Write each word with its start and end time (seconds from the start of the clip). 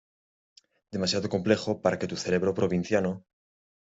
demasiado 0.95 1.29
complejo 1.35 1.71
para 1.83 1.99
que 1.99 2.07
tu 2.11 2.17
cerebro 2.23 2.55
provinciano 2.59 3.11